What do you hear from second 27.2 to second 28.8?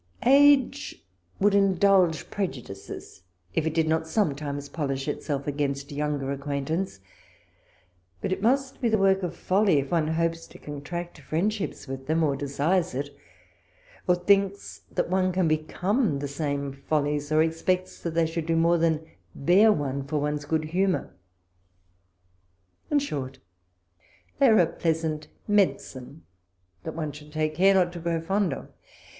take care not to grow fond of.